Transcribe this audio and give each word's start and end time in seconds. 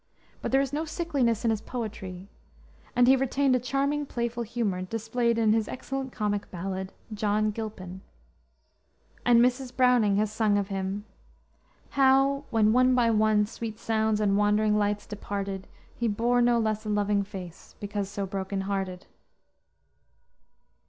But 0.41 0.51
there 0.51 0.61
is 0.61 0.73
no 0.73 0.83
sickliness 0.83 1.45
in 1.45 1.51
his 1.51 1.61
poetry, 1.61 2.27
and 2.95 3.07
he 3.07 3.15
retained 3.15 3.55
a 3.55 3.59
charming 3.59 4.07
playful 4.07 4.41
humor 4.41 4.81
displayed 4.81 5.37
in 5.37 5.53
his 5.53 5.67
excellent 5.67 6.11
comic 6.11 6.49
ballad, 6.49 6.91
John 7.13 7.51
Gilpin; 7.51 8.01
and 9.23 9.39
Mrs. 9.39 9.75
Browning 9.77 10.15
has 10.15 10.31
sung 10.31 10.57
of 10.57 10.69
him, 10.69 11.05
"How 11.91 12.45
when 12.49 12.73
one 12.73 12.95
by 12.95 13.11
one 13.11 13.45
sweet 13.45 13.77
sounds 13.77 14.19
and 14.19 14.35
wandering 14.39 14.75
lights 14.75 15.05
departed 15.05 15.67
He 15.95 16.07
bore 16.07 16.41
no 16.41 16.57
less 16.57 16.83
a 16.83 16.89
loving 16.89 17.21
face, 17.21 17.75
because 17.79 18.09
so 18.09 18.25
broken 18.25 18.61
hearted." 18.61 19.05